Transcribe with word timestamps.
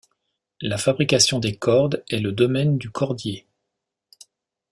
La 0.61 0.79
fabrication 0.79 1.37
des 1.37 1.55
cordes 1.55 2.03
est 2.09 2.17
le 2.17 2.31
domaine 2.31 2.79
du 2.79 2.89
cordier. 2.89 3.45